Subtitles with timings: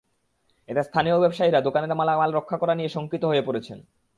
[0.69, 3.77] এতে স্থানীয় ব্যবসায়ীরা দোকানের মালামাল রক্ষা করা নিয়ে শঙ্কিত হয়ে পড়েছেন।